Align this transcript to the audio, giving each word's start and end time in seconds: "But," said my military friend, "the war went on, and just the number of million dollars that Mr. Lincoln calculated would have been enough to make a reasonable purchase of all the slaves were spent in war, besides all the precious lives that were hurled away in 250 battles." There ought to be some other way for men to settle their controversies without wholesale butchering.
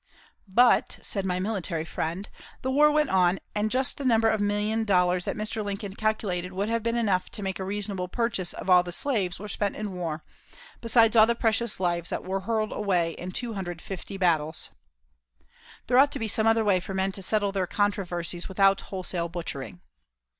"But," 0.47 0.97
said 1.03 1.25
my 1.27 1.39
military 1.39 1.85
friend, 1.85 2.27
"the 2.63 2.71
war 2.71 2.89
went 2.89 3.11
on, 3.11 3.39
and 3.53 3.69
just 3.69 3.99
the 3.99 4.03
number 4.03 4.29
of 4.29 4.41
million 4.41 4.83
dollars 4.83 5.25
that 5.25 5.35
Mr. 5.35 5.63
Lincoln 5.63 5.93
calculated 5.93 6.53
would 6.53 6.69
have 6.69 6.81
been 6.81 6.95
enough 6.95 7.29
to 7.29 7.43
make 7.43 7.59
a 7.59 7.63
reasonable 7.63 8.07
purchase 8.07 8.51
of 8.53 8.67
all 8.67 8.81
the 8.81 8.91
slaves 8.91 9.37
were 9.39 9.47
spent 9.47 9.75
in 9.75 9.93
war, 9.93 10.23
besides 10.81 11.15
all 11.15 11.27
the 11.27 11.35
precious 11.35 11.79
lives 11.79 12.09
that 12.09 12.23
were 12.23 12.39
hurled 12.39 12.71
away 12.71 13.11
in 13.11 13.29
250 13.31 14.17
battles." 14.17 14.71
There 15.85 15.99
ought 15.99 16.11
to 16.13 16.17
be 16.17 16.27
some 16.27 16.47
other 16.47 16.65
way 16.65 16.79
for 16.79 16.95
men 16.95 17.11
to 17.11 17.21
settle 17.21 17.51
their 17.51 17.67
controversies 17.67 18.49
without 18.49 18.81
wholesale 18.81 19.29
butchering. 19.29 19.81